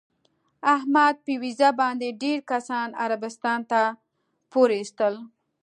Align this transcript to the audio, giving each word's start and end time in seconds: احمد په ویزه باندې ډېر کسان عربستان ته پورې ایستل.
احمد 0.75 1.15
په 1.25 1.33
ویزه 1.41 1.69
باندې 1.81 2.07
ډېر 2.23 2.39
کسان 2.51 2.87
عربستان 3.03 3.59
ته 3.71 3.81
پورې 4.51 4.75
ایستل. 4.81 5.15